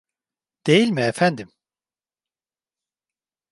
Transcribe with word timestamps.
Değil 0.67 0.89
mi 0.91 1.01
efendim? 1.01 1.51